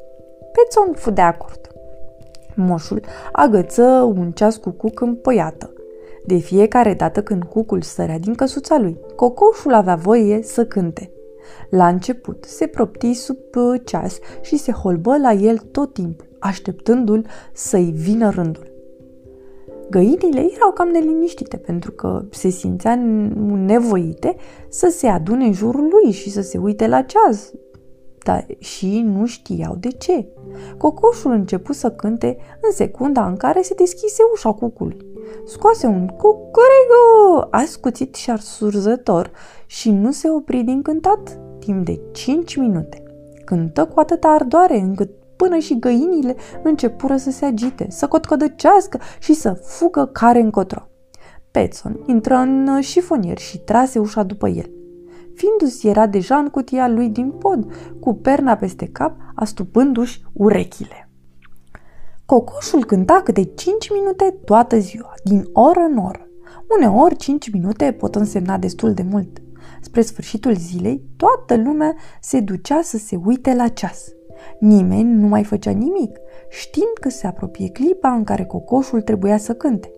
Petson 0.51 0.93
fu 0.93 1.11
de 1.11 1.21
acord. 1.21 1.59
Moșul 2.55 3.01
agăță 3.31 3.83
un 4.15 4.31
ceas 4.31 4.57
cu 4.57 4.69
cuc 4.69 5.01
împoiată. 5.01 5.73
De 6.25 6.37
fiecare 6.37 6.93
dată 6.93 7.23
când 7.23 7.43
cucul 7.43 7.81
sărea 7.81 8.19
din 8.19 8.33
căsuța 8.33 8.77
lui, 8.77 8.99
cocoșul 9.15 9.73
avea 9.73 9.95
voie 9.95 10.43
să 10.43 10.65
cânte. 10.65 11.11
La 11.69 11.87
început 11.87 12.43
se 12.43 12.67
propti 12.67 13.13
sub 13.13 13.37
uh, 13.55 13.81
ceas 13.83 14.19
și 14.41 14.57
se 14.57 14.71
holbă 14.71 15.17
la 15.17 15.31
el 15.31 15.57
tot 15.57 15.93
timpul, 15.93 16.27
așteptându-l 16.45 17.25
să-i 17.53 17.93
vină 17.95 18.29
rândul. 18.29 18.73
Găinile 19.89 20.49
erau 20.55 20.71
cam 20.73 20.87
neliniștite 20.87 21.57
pentru 21.57 21.91
că 21.91 22.25
se 22.29 22.49
simțea 22.49 22.95
nevoite 23.65 24.35
să 24.69 24.87
se 24.89 25.07
adune 25.07 25.45
în 25.45 25.53
jurul 25.53 25.87
lui 25.91 26.11
și 26.11 26.29
să 26.29 26.41
se 26.41 26.57
uite 26.57 26.87
la 26.87 27.01
ceas, 27.01 27.51
dar 28.23 28.45
și 28.59 29.01
nu 29.01 29.25
știau 29.25 29.75
de 29.79 29.87
ce. 29.87 30.27
Cocoșul 30.77 31.31
începu 31.31 31.73
să 31.73 31.91
cânte 31.91 32.37
în 32.61 32.71
secunda 32.71 33.27
în 33.27 33.35
care 33.35 33.61
se 33.61 33.73
deschise 33.73 34.23
ușa 34.33 34.51
cucului. 34.51 34.97
Scoase 35.45 35.87
un 35.87 36.07
cucurego 36.07 37.47
ascuțit 37.49 38.15
și 38.15 38.31
arsurzător 38.31 39.31
și 39.65 39.91
nu 39.91 40.11
se 40.11 40.29
opri 40.29 40.61
din 40.61 40.81
cântat 40.81 41.39
timp 41.59 41.85
de 41.85 41.99
5 42.11 42.55
minute. 42.55 43.03
Cântă 43.45 43.85
cu 43.85 43.99
atâta 43.99 44.27
ardoare 44.27 44.77
încât 44.77 45.09
până 45.36 45.58
și 45.58 45.80
găinile 45.80 46.36
începură 46.63 47.18
să 47.18 47.32
se 47.32 47.46
agite, 47.46 47.88
să 47.89 48.08
cotcodăcească 48.08 49.00
și 49.20 49.34
să 49.34 49.54
fugă 49.54 50.06
care 50.06 50.39
încotro. 50.39 50.88
Petson 51.51 52.04
intră 52.06 52.36
în 52.36 52.82
șifonier 52.82 53.38
și 53.38 53.58
trase 53.58 54.00
ușa 54.00 54.24
după 54.24 54.48
el. 54.48 54.72
Findus 55.36 55.84
era 55.84 56.08
deja 56.08 56.38
în 56.38 56.48
cutia 56.48 56.88
lui 56.88 57.10
din 57.10 57.32
pod, 57.32 57.74
cu 58.00 58.13
perna 58.13 58.56
peste 58.56 58.86
cap, 58.86 59.15
astupându-și 59.36 60.22
urechile. 60.34 61.10
Cocoșul 62.25 62.86
cânta 62.86 63.22
câte 63.24 63.44
5 63.44 63.89
minute 63.92 64.38
toată 64.46 64.77
ziua, 64.80 65.13
din 65.24 65.50
oră 65.54 65.80
în 65.80 65.98
oră. 65.98 66.27
Uneori 66.77 67.15
5 67.15 67.51
minute 67.51 67.92
pot 67.92 68.15
însemna 68.15 68.58
destul 68.58 68.94
de 68.94 69.01
mult. 69.01 69.42
Spre 69.82 70.01
sfârșitul 70.01 70.56
zilei, 70.56 71.01
toată 71.18 71.62
lumea 71.62 71.96
se 72.22 72.39
ducea 72.39 72.82
să 72.82 72.98
se 72.98 73.20
uite 73.25 73.54
la 73.54 73.68
ceas. 73.68 74.14
Nimeni 74.57 75.13
nu 75.13 75.27
mai 75.27 75.43
făcea 75.43 75.71
nimic, 75.71 76.19
știind 76.49 76.93
că 77.01 77.09
se 77.09 77.27
apropie 77.27 77.69
clipa 77.69 78.11
în 78.11 78.23
care 78.23 78.45
cocoșul 78.45 79.01
trebuia 79.01 79.37
să 79.37 79.53
cânte. 79.53 79.91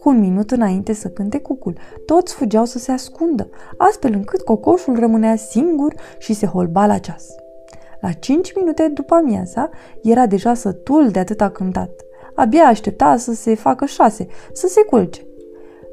Cu 0.00 0.08
un 0.08 0.20
minut 0.20 0.50
înainte 0.50 0.92
să 0.92 1.08
cânte 1.08 1.38
cucul, 1.38 1.76
toți 2.06 2.34
fugeau 2.34 2.64
să 2.64 2.78
se 2.78 2.92
ascundă, 2.92 3.48
astfel 3.76 4.12
încât 4.12 4.42
cocoșul 4.42 4.98
rămânea 4.98 5.36
singur 5.36 5.94
și 6.18 6.32
se 6.32 6.46
holba 6.46 6.86
la 6.86 6.98
ceas. 6.98 7.26
La 8.00 8.12
cinci 8.12 8.54
minute 8.54 8.88
după 8.88 9.14
amiaza, 9.14 9.70
era 10.02 10.26
deja 10.26 10.54
sătul 10.54 11.08
de 11.08 11.18
atâta 11.18 11.50
cântat. 11.50 11.90
Abia 12.34 12.62
aștepta 12.62 13.16
să 13.16 13.32
se 13.32 13.54
facă 13.54 13.84
șase, 13.84 14.26
să 14.52 14.66
se 14.66 14.82
culce. 14.82 15.20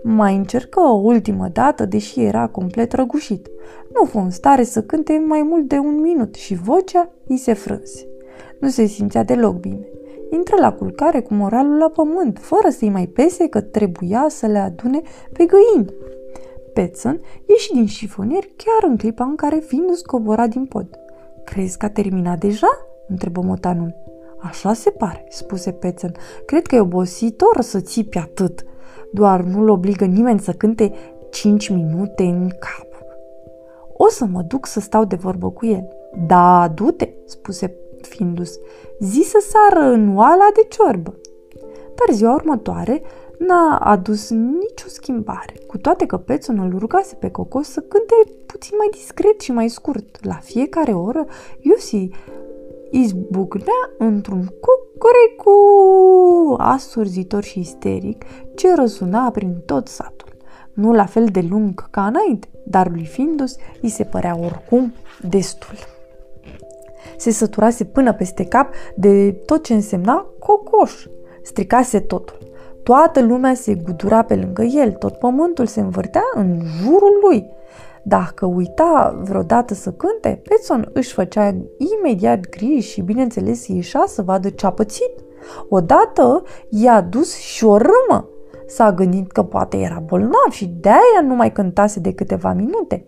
Mai 0.04 0.36
încercă 0.36 0.80
o 0.80 0.94
ultimă 0.94 1.48
dată, 1.54 1.86
deși 1.86 2.22
era 2.22 2.48
complet 2.48 2.94
răgușit. 2.94 3.48
Nu 3.94 4.06
fu 4.06 4.18
în 4.18 4.30
stare 4.30 4.64
să 4.64 4.82
cânte 4.82 5.24
mai 5.28 5.42
mult 5.42 5.68
de 5.68 5.78
un 5.78 6.02
minut 6.02 6.36
și 6.36 6.56
vocea 6.56 7.12
îi 7.28 7.38
se 7.38 7.54
frânse. 7.54 8.08
Nu 8.60 8.70
se 8.70 8.86
simțea 8.86 9.24
deloc 9.24 9.56
bine. 9.56 9.88
Intră 10.32 10.56
la 10.60 10.74
culcare 10.74 11.22
cu 11.22 11.34
moralul 11.34 11.78
la 11.78 11.90
pământ, 11.90 12.38
fără 12.42 12.70
să-i 12.70 12.90
mai 12.90 13.08
pese 13.08 13.48
că 13.48 13.62
trebuia 13.62 14.26
să 14.30 14.46
le 14.46 14.58
adune 14.58 15.02
pe 15.34 15.46
găini. 15.46 15.94
Petson 16.74 17.22
ieși 17.46 17.74
din 17.74 17.86
șifonier 17.86 18.44
chiar 18.56 18.90
în 18.90 18.98
clipa 18.98 19.24
în 19.24 19.36
care 19.36 19.64
Findus 19.68 20.02
cobora 20.02 20.48
din 20.48 20.66
pod. 20.66 20.88
Crezi 21.44 21.78
că 21.78 21.86
a 21.86 21.90
terminat 21.90 22.40
deja?" 22.40 22.70
întrebă 23.08 23.42
motanul. 23.42 23.96
Așa 24.42 24.74
se 24.74 24.90
pare, 24.90 25.26
spuse 25.30 25.72
Petson. 25.72 26.12
Cred 26.46 26.68
că 26.68 26.76
e 26.76 26.80
obositor 26.80 27.62
să 27.62 27.80
țipi 27.80 28.18
atât. 28.18 28.64
Doar 29.12 29.42
nu-l 29.42 29.70
obligă 29.70 30.06
nimeni 30.06 30.40
să 30.40 30.52
cânte 30.52 30.94
cinci 31.32 31.70
minute 31.70 32.24
în 32.24 32.48
cap. 32.48 32.88
O 33.94 34.08
să 34.10 34.26
mă 34.26 34.42
duc 34.42 34.66
să 34.66 34.80
stau 34.80 35.06
de 35.06 35.16
vorbă 35.16 35.50
cu 35.52 35.66
el. 35.66 35.88
Da, 36.28 36.72
du-te, 36.76 37.10
spuse 37.26 37.76
Findus. 38.02 38.60
Zi 39.00 39.22
să 39.22 39.38
sară 39.50 39.86
în 39.86 40.18
oala 40.18 40.48
de 40.54 40.68
ciorbă. 40.70 41.16
Dar 41.96 42.16
ziua 42.16 42.34
următoare 42.34 43.02
n-a 43.38 43.78
adus 43.78 44.30
nicio 44.30 44.88
schimbare, 44.88 45.54
cu 45.68 45.78
toate 45.78 46.06
că 46.06 46.18
Pețon 46.18 46.60
îl 46.60 46.80
rugase 46.80 47.16
pe 47.16 47.30
Cocos 47.30 47.68
să 47.68 47.80
cânte 47.80 48.14
puțin 48.46 48.78
mai 48.78 48.88
discret 48.92 49.40
și 49.42 49.52
mai 49.52 49.70
scurt. 49.70 50.26
La 50.26 50.34
fiecare 50.42 50.94
oră, 50.94 51.26
Iusi 51.60 52.10
izbucnea 52.90 53.92
într-un 53.98 54.46
cucurecu 55.00 56.56
asurzitor 56.58 57.44
și 57.44 57.60
isteric 57.60 58.26
ce 58.56 58.76
răsuna 58.76 59.32
prin 59.32 59.62
tot 59.66 59.88
satul. 59.88 60.28
Nu 60.74 60.94
la 60.94 61.06
fel 61.06 61.26
de 61.26 61.46
lung 61.50 61.90
ca 61.90 62.06
înainte, 62.06 62.48
dar 62.66 62.90
lui 62.90 63.06
Findus 63.06 63.56
îi 63.82 63.90
se 63.90 64.04
părea 64.04 64.38
oricum 64.40 64.94
destul. 65.22 65.76
Se 67.18 67.32
săturase 67.32 67.84
până 67.84 68.14
peste 68.14 68.46
cap 68.46 68.74
de 68.96 69.32
tot 69.32 69.64
ce 69.64 69.74
însemna 69.74 70.26
cocoș. 70.40 71.06
Stricase 71.44 72.00
totul. 72.00 72.38
Toată 72.84 73.22
lumea 73.22 73.54
se 73.54 73.76
gudura 73.76 74.22
pe 74.22 74.36
lângă 74.36 74.64
el, 74.64 74.92
tot 74.92 75.18
pământul 75.18 75.66
se 75.66 75.80
învârtea 75.80 76.24
în 76.34 76.60
jurul 76.82 77.20
lui. 77.30 77.50
Dacă 78.04 78.46
uita 78.46 79.20
vreodată 79.24 79.74
să 79.74 79.92
cânte, 79.92 80.42
Petson 80.50 80.90
își 80.94 81.14
făcea 81.14 81.56
imediat 81.98 82.50
griji 82.50 82.92
și, 82.92 83.02
bineînțeles, 83.02 83.68
ieșea 83.68 84.04
să 84.08 84.22
vadă 84.22 84.50
ce 84.50 84.66
a 84.66 84.72
pățit. 84.72 85.12
Odată 85.70 86.44
i-a 86.70 87.02
dus 87.02 87.36
și 87.36 87.66
o 87.66 87.78
râmă. 87.78 88.30
S-a 88.68 88.92
gândit 88.92 89.32
că 89.32 89.44
poate 89.44 89.78
era 89.78 90.04
bolnav 90.06 90.50
și 90.50 90.66
de-aia 90.66 91.22
nu 91.24 91.36
mai 91.36 91.52
cântase 91.52 92.00
de 92.00 92.14
câteva 92.14 92.54
minute. 92.54 93.06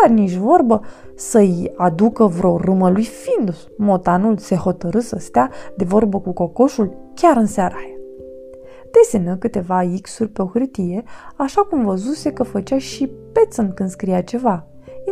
Dar 0.00 0.10
nici 0.10 0.34
vorbă 0.34 0.80
să-i 1.14 1.72
aducă 1.76 2.26
vreo 2.26 2.56
râmă 2.56 2.90
lui 2.90 3.04
Findus. 3.04 3.68
Motanul 3.76 4.36
se 4.36 4.54
hotărâ 4.54 5.00
să 5.00 5.18
stea 5.18 5.50
de 5.76 5.84
vorbă 5.84 6.20
cu 6.20 6.32
cocoșul 6.32 6.96
chiar 7.14 7.36
în 7.36 7.46
seara 7.46 7.74
aia 7.76 7.99
desenă 8.90 9.36
câteva 9.36 9.82
X-uri 10.02 10.28
pe 10.28 10.42
o 10.42 10.46
hârtie, 10.46 11.02
așa 11.36 11.62
cum 11.62 11.84
văzuse 11.84 12.32
că 12.32 12.42
făcea 12.42 12.78
și 12.78 13.10
Pețăn 13.32 13.72
când 13.74 13.88
scria 13.88 14.20
ceva. 14.20 14.66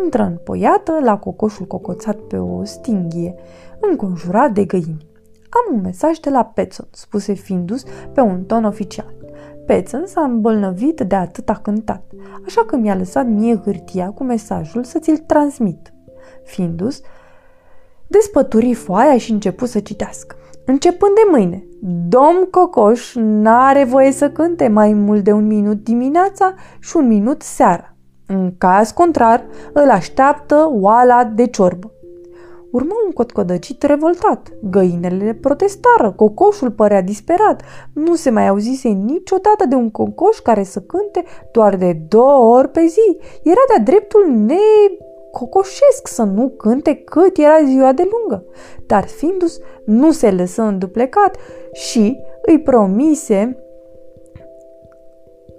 Intră 0.04 0.22
în 0.22 0.36
poiată 0.44 0.98
la 1.02 1.18
cocoșul 1.18 1.66
cocoțat 1.66 2.16
pe 2.16 2.36
o 2.36 2.64
stinghie, 2.64 3.34
înconjurat 3.80 4.52
de 4.52 4.64
găini. 4.64 5.06
Am 5.48 5.74
un 5.74 5.80
mesaj 5.80 6.18
de 6.18 6.30
la 6.30 6.44
Pețon, 6.44 6.88
spuse 6.90 7.32
Findus 7.32 7.84
pe 8.12 8.20
un 8.20 8.44
ton 8.44 8.64
oficial. 8.64 9.14
Pețon 9.66 10.06
s-a 10.06 10.22
îmbolnăvit 10.22 11.00
de 11.00 11.14
atâta 11.14 11.52
cântat, 11.52 12.02
așa 12.46 12.64
că 12.64 12.76
mi-a 12.76 12.94
lăsat 12.94 13.26
mie 13.26 13.60
hârtia 13.64 14.10
cu 14.10 14.24
mesajul 14.24 14.84
să 14.84 14.98
ți-l 14.98 15.18
transmit. 15.18 15.92
Findus 16.44 17.00
despături 18.06 18.74
foaia 18.74 19.18
și 19.18 19.32
începu 19.32 19.66
să 19.66 19.80
citească. 19.80 20.36
Începând 20.70 21.14
de 21.14 21.20
mâine, 21.30 21.66
Domn 22.08 22.48
Cocoș 22.50 23.14
n-are 23.14 23.84
voie 23.84 24.12
să 24.12 24.30
cânte 24.30 24.68
mai 24.68 24.92
mult 24.92 25.24
de 25.24 25.32
un 25.32 25.46
minut 25.46 25.84
dimineața 25.84 26.54
și 26.80 26.96
un 26.96 27.06
minut 27.06 27.42
seara. 27.42 27.94
În 28.26 28.52
caz 28.58 28.90
contrar, 28.90 29.46
îl 29.72 29.90
așteaptă 29.90 30.68
oala 30.72 31.24
de 31.24 31.46
ciorbă. 31.46 31.92
Urmă 32.70 32.92
un 33.06 33.12
cotcodăcit 33.12 33.82
revoltat. 33.82 34.48
Găinele 34.70 35.38
protestară, 35.40 36.12
cocoșul 36.16 36.70
părea 36.70 37.02
disperat. 37.02 37.62
Nu 37.92 38.14
se 38.14 38.30
mai 38.30 38.48
auzise 38.48 38.88
niciodată 38.88 39.66
de 39.68 39.74
un 39.74 39.90
cocoș 39.90 40.38
care 40.38 40.62
să 40.62 40.80
cânte 40.80 41.24
doar 41.52 41.76
de 41.76 42.00
două 42.08 42.56
ori 42.56 42.68
pe 42.68 42.86
zi. 42.86 43.16
Era 43.42 43.60
de-a 43.68 43.84
dreptul 43.84 44.26
ne 44.26 44.58
cocoșesc 45.30 46.06
să 46.06 46.22
nu 46.22 46.48
cânte 46.48 46.94
cât 46.94 47.36
era 47.36 47.64
ziua 47.64 47.92
de 47.92 48.08
lungă. 48.10 48.44
Dar 48.86 49.06
Findus 49.06 49.58
nu 49.84 50.12
se 50.12 50.30
lăsă 50.30 50.62
înduplecat 50.62 51.36
și 51.72 52.18
îi 52.42 52.60
promise 52.60 53.62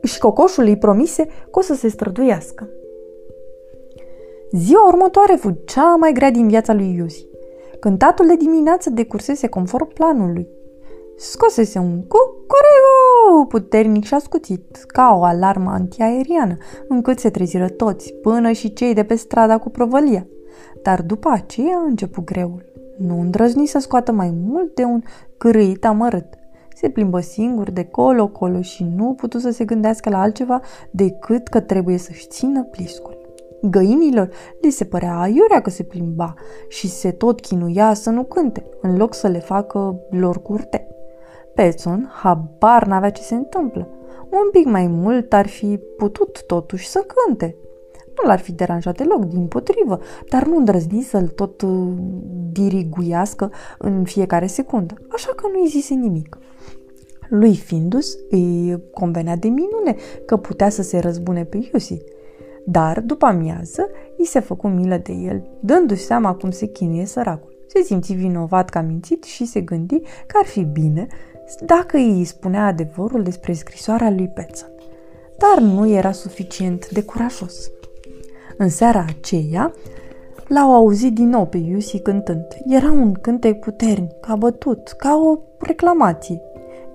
și 0.04 0.20
cocoșul 0.20 0.64
îi 0.64 0.78
promise 0.78 1.26
că 1.26 1.60
o 1.60 1.62
să 1.62 1.74
se 1.74 1.88
străduiască. 1.88 2.70
Ziua 4.52 4.88
următoare 4.88 5.36
fu 5.36 5.50
cea 5.66 5.96
mai 5.96 6.12
grea 6.12 6.32
din 6.32 6.48
viața 6.48 6.74
lui 6.74 6.96
Iuzi. 6.96 7.28
Cântatul 7.80 8.28
de 8.28 8.36
dimineață 8.36 8.90
decursese 8.90 9.48
conform 9.48 9.94
planului. 9.94 10.48
Scosese 11.22 11.80
un 11.80 12.02
cucureu 12.02 13.38
atât 13.38 13.48
puternic 13.48 14.04
și 14.04 14.14
ascuțit, 14.14 14.84
ca 14.88 15.16
o 15.18 15.24
alarmă 15.24 15.70
antiaeriană, 15.70 16.58
încât 16.88 17.20
se 17.20 17.30
treziră 17.30 17.70
toți, 17.70 18.14
până 18.14 18.52
și 18.52 18.74
cei 18.74 18.94
de 18.94 19.04
pe 19.04 19.16
strada 19.16 19.58
cu 19.58 19.70
provălia. 19.70 20.28
Dar 20.84 21.02
după 21.02 21.30
aceea 21.30 21.78
a 21.78 21.88
început 21.88 22.24
greul. 22.24 22.66
Nu 22.98 23.20
îndrăzni 23.20 23.66
să 23.66 23.80
scoată 23.80 24.12
mai 24.12 24.34
mult 24.46 24.76
de 24.76 24.84
un 24.84 25.02
cârâit 25.38 25.86
amărât. 25.86 26.34
Se 26.76 26.90
plimbă 26.90 27.20
singur 27.20 27.72
de 27.72 27.84
colo-colo 27.84 28.62
și 28.62 28.84
nu 28.96 29.14
putu 29.14 29.38
să 29.38 29.50
se 29.50 29.66
gândească 29.66 30.10
la 30.10 30.22
altceva 30.22 30.62
decât 30.92 31.48
că 31.48 31.60
trebuie 31.60 31.98
să-și 31.98 32.28
țină 32.28 32.64
pliscul. 32.64 33.18
Găinilor 33.62 34.30
li 34.62 34.70
se 34.70 34.86
părea 34.86 35.20
aiurea 35.20 35.62
că 35.62 35.70
se 35.70 35.84
plimba 35.84 36.34
și 36.68 36.90
se 36.90 37.12
tot 37.12 37.40
chinuia 37.40 37.94
să 37.94 38.10
nu 38.10 38.24
cânte, 38.24 38.66
în 38.82 38.98
loc 38.98 39.14
să 39.14 39.28
le 39.28 39.40
facă 39.40 40.00
lor 40.10 40.42
curte. 40.42 40.88
Petson 41.60 42.12
habar 42.14 42.86
n-avea 42.86 43.10
ce 43.10 43.22
se 43.22 43.36
întâmplă. 43.36 43.88
Un 44.30 44.50
pic 44.52 44.66
mai 44.66 44.88
mult 44.88 45.34
ar 45.34 45.48
fi 45.48 45.80
putut 45.98 46.44
totuși 46.46 46.88
să 46.88 47.06
cânte. 47.08 47.56
Nu 48.06 48.28
l-ar 48.28 48.40
fi 48.40 48.52
deranjat 48.52 48.98
deloc, 48.98 49.26
din 49.26 49.48
potrivă, 49.48 50.00
dar 50.30 50.46
nu 50.46 50.58
îndrăzni 50.58 51.02
să-l 51.02 51.28
tot 51.28 51.62
uh, 51.62 51.94
diriguiască 52.52 53.52
în 53.78 54.04
fiecare 54.04 54.48
secundă, 54.48 54.94
așa 55.12 55.32
că 55.36 55.48
nu-i 55.52 55.68
zise 55.68 55.94
nimic. 55.94 56.38
Lui 57.30 57.56
Findus 57.56 58.18
îi 58.30 58.84
convenea 58.94 59.36
de 59.36 59.48
minune 59.48 59.96
că 60.26 60.38
putea 60.38 60.70
să 60.70 60.82
se 60.82 61.00
răzbune 61.00 61.44
pe 61.44 61.70
Iusi, 61.74 61.98
dar, 62.66 63.02
după 63.02 63.26
amiază, 63.26 63.90
îi 64.18 64.26
se 64.26 64.40
făcu 64.40 64.68
milă 64.68 65.00
de 65.04 65.14
el, 65.14 65.50
dându-și 65.60 66.04
seama 66.04 66.34
cum 66.34 66.52
se 66.52 66.66
chinuie 66.66 67.06
săracul. 67.06 67.58
Se 67.68 67.82
simți 67.82 68.14
vinovat 68.14 68.70
că 68.70 68.78
a 68.78 68.82
mințit 68.82 69.24
și 69.24 69.46
se 69.46 69.62
gândi 69.62 70.00
că 70.00 70.38
ar 70.42 70.46
fi 70.46 70.64
bine 70.64 71.08
dacă 71.60 71.98
îi 71.98 72.24
spunea 72.24 72.66
adevărul 72.66 73.24
despre 73.24 73.54
scrisoarea 73.54 74.10
lui 74.10 74.28
Petson. 74.28 74.70
Dar 75.38 75.64
nu 75.64 75.90
era 75.90 76.12
suficient 76.12 76.90
de 76.90 77.04
curajos. 77.04 77.72
În 78.58 78.70
seara 78.70 79.06
aceea, 79.08 79.74
l-au 80.48 80.74
auzit 80.74 81.14
din 81.14 81.30
nou 81.30 81.46
pe 81.46 81.58
Iusi 81.58 82.00
cântând. 82.00 82.46
Era 82.68 82.92
un 82.92 83.14
cântec 83.14 83.60
puternic, 83.60 84.20
ca 84.20 84.36
bătut, 84.36 84.88
ca 84.88 85.16
o 85.16 85.38
reclamație. 85.60 86.42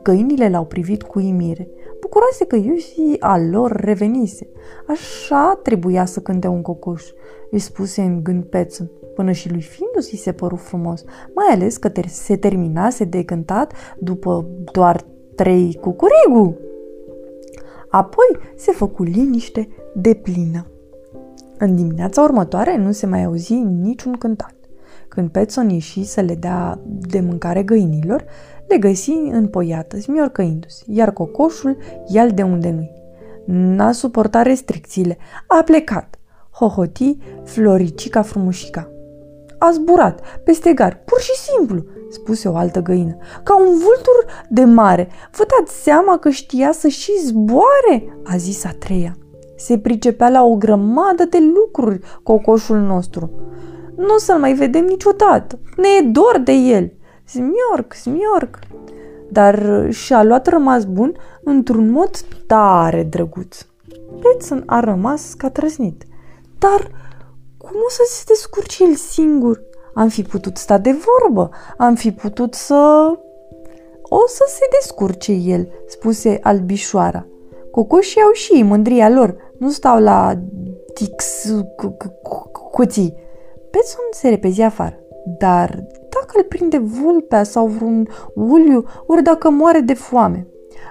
Găinile 0.03 0.49
l-au 0.49 0.65
privit 0.65 1.03
cu 1.03 1.21
imire 1.21 1.69
bucuroase 2.15 2.45
că 2.45 2.57
Iusi 2.57 3.21
al 3.21 3.51
lor 3.51 3.73
revenise. 3.73 4.49
Așa 4.87 5.61
trebuia 5.63 6.05
să 6.05 6.21
cânte 6.21 6.47
un 6.47 6.63
cocoș, 6.63 7.05
îi 7.51 7.59
spuse 7.59 8.03
în 8.03 8.23
gând 8.23 8.45
Petson, 8.45 8.91
până 9.15 9.33
și 9.33 9.51
lui 9.51 9.61
Findus 9.61 10.11
îi 10.11 10.19
se 10.19 10.33
păru 10.33 10.57
frumos, 10.57 11.05
mai 11.35 11.47
ales 11.51 11.77
că 11.77 11.89
ter- 11.89 12.09
se 12.09 12.37
terminase 12.37 13.05
de 13.05 13.25
cântat 13.25 13.73
după 13.99 14.47
doar 14.73 15.05
trei 15.35 15.79
cucurigu. 15.81 16.57
Apoi 17.89 18.39
se 18.57 18.73
făcu 18.73 19.03
liniște 19.03 19.69
de 19.95 20.15
plină. 20.15 20.67
În 21.59 21.77
dimineața 21.77 22.23
următoare 22.23 22.77
nu 22.77 22.93
se 22.93 23.07
mai 23.07 23.25
auzi 23.25 23.55
niciun 23.55 24.13
cântat. 24.13 24.55
Când 25.09 25.31
Petson 25.31 25.69
ieși 25.69 26.05
să 26.05 26.21
le 26.21 26.35
dea 26.35 26.81
de 26.85 27.21
mâncare 27.21 27.63
găinilor, 27.63 28.25
le 28.69 28.79
găsi 28.79 29.11
împoiată, 29.31 30.01
smiorcăindu-se, 30.01 30.83
iar 30.87 31.13
cocoșul 31.13 31.77
ia 32.09 32.27
de 32.27 32.43
unde 32.43 32.71
nu 32.71 32.91
N-a 33.47 33.93
suportat 33.93 34.45
restricțiile. 34.45 35.17
A 35.47 35.63
plecat. 35.63 36.19
Hohoti 36.51 37.17
Floricica 37.45 38.23
frumușica. 38.23 38.94
A 39.67 39.71
zburat 39.71 40.21
peste 40.45 40.73
gar, 40.73 41.03
pur 41.05 41.21
și 41.21 41.33
simplu, 41.35 41.85
spuse 42.11 42.49
o 42.49 42.57
altă 42.57 42.81
găină, 42.81 43.17
ca 43.43 43.57
un 43.57 43.65
vultur 43.65 44.45
de 44.49 44.65
mare. 44.65 45.09
Vă 45.31 45.45
dați 45.59 45.83
seama 45.83 46.19
că 46.19 46.31
știa 46.31 46.73
să 46.73 46.89
și 46.89 47.13
zboare? 47.25 48.19
a 48.25 48.37
zis 48.37 48.65
a 48.65 48.71
treia. 48.79 49.17
Se 49.57 49.79
pricepea 49.79 50.29
la 50.29 50.43
o 50.43 50.57
grămadă 50.57 51.25
de 51.31 51.39
lucruri 51.55 52.01
cocoșul 52.23 52.79
nostru. 52.79 53.31
Nu 53.97 54.15
o 54.15 54.19
să-l 54.19 54.39
mai 54.39 54.53
vedem 54.55 54.85
niciodată. 54.85 55.59
Ne 55.77 55.89
e 56.01 56.03
dor 56.03 56.41
de 56.45 56.53
el. 56.53 56.93
Smiorc, 57.25 57.95
smiorc. 57.95 58.59
Dar 59.29 59.87
și-a 59.91 60.23
luat 60.23 60.47
rămas 60.47 60.85
bun 60.85 61.17
într-un 61.45 61.91
mod 61.91 62.21
tare 62.47 63.03
drăguț. 63.03 63.67
Petson 64.21 64.63
a 64.67 64.81
rămas 64.81 65.35
ca 65.35 65.51
trăsnit. 65.51 66.05
Dar 66.59 66.91
cum 67.65 67.77
o 67.87 67.91
să 67.91 68.03
se 68.07 68.23
descurce 68.27 68.85
el 68.85 68.95
singur? 68.95 69.63
Am 69.95 70.09
fi 70.09 70.23
putut 70.23 70.57
sta 70.57 70.79
de 70.79 70.97
vorbă, 71.07 71.51
am 71.77 71.95
fi 71.95 72.13
putut 72.13 72.55
să... 72.55 73.11
O 74.03 74.27
să 74.27 74.45
se 74.49 74.67
descurce 74.81 75.33
el, 75.33 75.69
spuse 75.87 76.39
albișoara. 76.43 77.27
Cocoșii 77.71 78.21
au 78.21 78.33
și 78.33 78.63
mândria 78.63 79.09
lor, 79.09 79.37
nu 79.59 79.71
stau 79.71 80.01
la 80.01 80.35
tix 80.95 81.45
cuții. 82.71 83.15
Petson 83.71 84.05
se 84.11 84.29
repezi 84.29 84.63
afară, 84.63 84.99
dar 85.39 85.71
dacă 86.09 86.33
îl 86.37 86.43
prinde 86.43 86.79
vulpea 86.79 87.43
sau 87.43 87.67
vreun 87.67 88.09
uliu, 88.35 88.85
ori 89.07 89.23
dacă 89.23 89.51
moare 89.51 89.81
de 89.81 89.95
foame. 89.95 90.47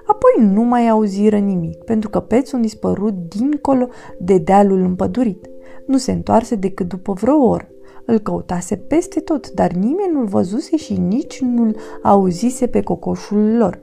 Apoi 0.06 0.54
nu 0.54 0.62
mai 0.62 0.88
auziră 0.88 1.38
nimic, 1.38 1.84
pentru 1.84 2.10
că 2.10 2.20
pețul 2.20 2.62
dispărut 2.62 3.14
dincolo 3.14 3.88
de 4.20 4.38
dealul 4.38 4.82
împădurit. 4.82 5.48
Nu 5.86 5.98
se 5.98 6.12
întoarse 6.12 6.56
decât 6.56 6.88
după 6.88 7.14
vreo 7.14 7.38
oră. 7.38 7.68
Îl 8.06 8.20
căutase 8.20 8.76
peste 8.76 9.20
tot, 9.20 9.52
dar 9.52 9.72
nimeni 9.72 10.14
nu-l 10.14 10.26
văzuse 10.26 10.78
și 10.78 10.94
nici 10.94 11.42
nu-l 11.42 11.78
auzise 12.04 12.68
pe 12.68 12.82
cocoșul 12.82 13.58
lor. 13.58 13.82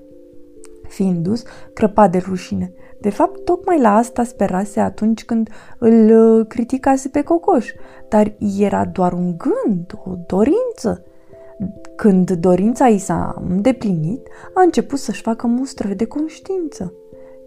Fiind 0.89 1.17
dus, 1.17 1.43
crăpa 1.73 2.09
de 2.09 2.19
rușine. 2.19 2.73
De 3.01 3.11
fapt, 3.11 3.45
tocmai 3.45 3.81
la 3.81 3.97
asta 3.97 4.25
sperase 4.25 4.81
atunci 4.81 5.25
când 5.25 5.49
îl 5.79 6.11
uh, 6.11 6.47
criticase 6.47 7.09
pe 7.09 7.23
cocoș, 7.23 7.73
dar 8.09 8.37
era 8.59 8.85
doar 8.85 9.13
un 9.13 9.37
gând, 9.37 9.93
o 10.05 10.11
dorință. 10.27 11.05
Când 11.97 12.31
dorința 12.31 12.87
i 12.87 12.99
s-a 12.99 13.43
îndeplinit, 13.49 14.29
a 14.55 14.63
început 14.63 14.99
să-și 14.99 15.23
facă 15.23 15.47
mustrări 15.47 15.97
de 15.97 16.05
conștiință. 16.05 16.95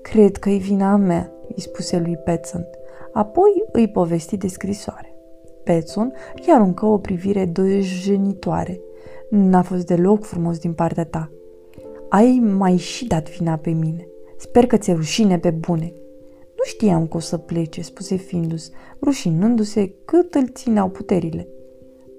Cred 0.01 0.37
că 0.37 0.49
e 0.49 0.57
vina 0.57 0.95
mea, 0.95 1.31
îi 1.47 1.61
spuse 1.61 1.99
lui 1.99 2.17
Petson. 2.17 2.65
Apoi 3.13 3.63
îi 3.71 3.89
povesti 3.89 4.37
de 4.37 4.47
scrisoare. 4.47 5.15
Petson 5.63 6.13
îi 6.35 6.53
aruncă 6.53 6.85
o 6.85 6.97
privire 6.97 7.45
dojenitoare. 7.45 8.79
N-a 9.29 9.61
fost 9.61 9.85
deloc 9.85 10.23
frumos 10.23 10.57
din 10.57 10.73
partea 10.73 11.05
ta. 11.05 11.31
Ai 12.09 12.39
mai 12.57 12.77
și 12.77 13.07
dat 13.07 13.29
vina 13.29 13.55
pe 13.55 13.69
mine. 13.69 14.07
Sper 14.37 14.65
că 14.65 14.77
ți-e 14.77 14.93
rușine 14.93 15.39
pe 15.39 15.49
bune. 15.49 15.93
Nu 16.55 16.63
știam 16.63 17.07
că 17.07 17.17
o 17.17 17.19
să 17.19 17.37
plece, 17.37 17.81
spuse 17.81 18.15
Findus, 18.15 18.71
rușinându-se 19.01 19.93
cât 20.05 20.33
îl 20.33 20.47
țineau 20.47 20.89
puterile. 20.89 21.47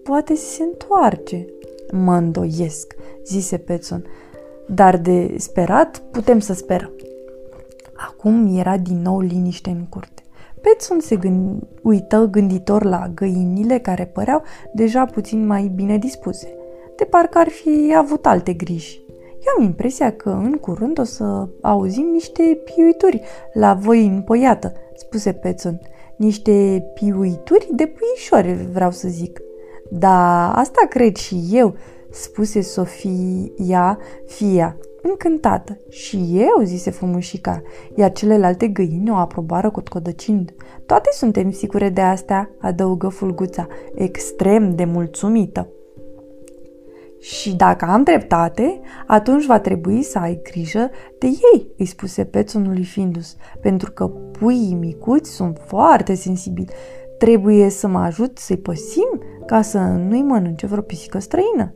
Poate 0.03 0.35
se 0.35 0.63
întoarce, 0.63 1.47
Mă 1.93 2.15
îndoiesc, 2.15 2.95
zise 3.25 3.57
Petson, 3.57 4.05
dar 4.67 4.99
de 4.99 5.35
sperat 5.39 6.03
putem 6.11 6.39
să 6.39 6.53
sperăm. 6.53 6.93
Acum 8.09 8.57
era 8.57 8.77
din 8.77 9.03
nou 9.03 9.21
liniște 9.21 9.71
în 9.71 9.87
curte. 9.89 10.24
Petson 10.65 11.01
se 11.01 11.17
gând... 11.17 11.63
uită 11.83 12.29
gânditor 12.31 12.85
la 12.85 13.11
găinile 13.15 13.79
care 13.79 14.07
păreau 14.07 14.43
deja 14.73 15.05
puțin 15.05 15.47
mai 15.47 15.73
bine 15.75 15.99
dispuse, 15.99 16.55
de 16.97 17.05
parcă 17.05 17.39
ar 17.39 17.49
fi 17.49 17.95
avut 17.97 18.27
alte 18.27 18.53
griji. 18.53 19.05
Eu 19.47 19.53
am 19.59 19.65
impresia 19.65 20.13
că 20.13 20.31
în 20.31 20.53
curând 20.53 20.99
o 20.99 21.03
să 21.03 21.49
auzim 21.61 22.07
niște 22.07 22.59
piuituri 22.65 23.23
la 23.53 23.75
voi 23.75 24.07
împoiată, 24.07 24.73
spuse 24.95 25.33
Petson. 25.33 25.81
Niște 26.17 26.85
piuituri 26.95 27.69
de 27.73 27.87
puișori, 27.87 28.69
vreau 28.73 28.91
să 28.91 29.09
zic. 29.09 29.41
Da, 29.91 30.53
asta 30.53 30.87
cred 30.89 31.17
și 31.17 31.49
eu, 31.53 31.75
spuse 32.11 32.61
Sofia, 32.61 33.99
fia, 34.27 34.77
încântată. 35.09 35.79
Și 35.89 36.29
eu, 36.33 36.65
zise 36.65 36.91
frumușica, 36.91 37.63
iar 37.95 38.13
celelalte 38.13 38.69
găini 38.69 39.11
o 39.11 39.15
aprobară 39.15 39.71
cotcodăcind. 39.71 40.55
Toate 40.87 41.09
suntem 41.13 41.51
sigure 41.51 41.89
de 41.89 42.01
asta, 42.01 42.51
adăugă 42.61 43.09
fulguța, 43.09 43.67
extrem 43.95 44.75
de 44.75 44.85
mulțumită. 44.85 45.69
Și 47.21 47.57
dacă 47.57 47.85
am 47.85 48.03
dreptate, 48.03 48.81
atunci 49.07 49.47
va 49.47 49.61
trebui 49.61 50.03
să 50.03 50.19
ai 50.19 50.41
grijă 50.43 50.91
de 51.19 51.27
ei, 51.27 51.69
îi 51.79 51.87
spuse 51.87 52.25
pețonului 52.25 52.85
Findus, 52.85 53.37
pentru 53.61 53.93
că 53.93 54.07
puii 54.07 54.77
micuți 54.81 55.31
sunt 55.31 55.61
foarte 55.67 56.15
sensibili. 56.15 56.73
Trebuie 57.19 57.69
să 57.69 57.87
mă 57.87 57.99
ajut 57.99 58.39
să-i 58.39 58.57
păsim 58.57 59.23
ca 59.47 59.63
să 59.63 59.79
nu-i 59.79 60.23
mănânce 60.23 60.67
vreo 60.67 60.83
pisică 60.83 61.19
străină. 61.19 61.75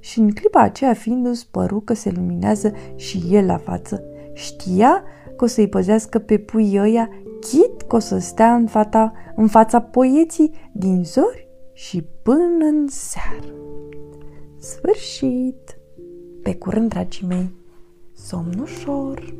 Și 0.00 0.18
în 0.18 0.30
clipa 0.30 0.60
aceea 0.60 0.92
Findus 0.92 1.44
păru 1.44 1.80
că 1.80 1.94
se 1.94 2.10
luminează 2.10 2.72
și 2.94 3.22
el 3.30 3.46
la 3.46 3.56
față. 3.56 4.04
Știa 4.32 5.02
că 5.36 5.44
o 5.44 5.46
să-i 5.46 5.68
păzească 5.68 6.18
pe 6.18 6.38
pui 6.38 6.78
ăia, 6.80 7.08
chit 7.40 7.82
că 7.82 7.96
o 7.96 7.98
să 7.98 8.18
stea 8.18 8.54
în, 8.54 8.66
fata, 8.66 9.12
în 9.36 9.46
fața 9.46 9.80
poieții 9.80 10.52
din 10.72 11.04
zori 11.04 11.48
și 11.72 12.04
până 12.22 12.64
în 12.64 12.86
seară. 12.88 13.54
Sfârșit! 14.58 15.78
Pe 16.42 16.54
curând, 16.54 16.88
dragii 16.88 17.26
mei! 17.26 17.50
Somn 18.12 18.58
ușor! 18.58 19.34